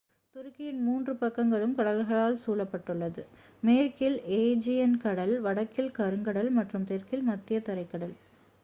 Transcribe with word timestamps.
துருக்கியின் 0.35 0.79
மூன்று 0.83 1.13
பக்கங்களும் 1.15 1.75
கடல்களால் 1.75 2.39
சூழப்பட்டுள்ளது 2.43 3.23
மேற்கில் 3.63 4.17
ஏஜியன் 4.39 4.97
கடல் 4.97 5.35
வடக்கில் 5.41 5.95
கருங்கடல் 5.99 6.51
மற்றும் 6.51 6.89
தெற்கில் 6.89 7.27
மத்திய 7.29 7.59
தரைக்கடல் 7.61 8.15